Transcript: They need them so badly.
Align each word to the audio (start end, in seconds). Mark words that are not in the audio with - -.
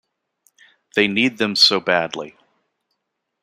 They 0.95 1.07
need 1.07 1.37
them 1.37 1.55
so 1.55 1.79
badly. 1.79 2.35